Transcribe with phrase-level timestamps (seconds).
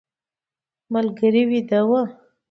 [0.93, 1.91] ملګري ویده و.